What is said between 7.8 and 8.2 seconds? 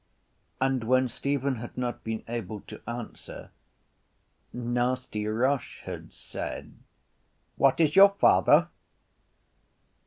your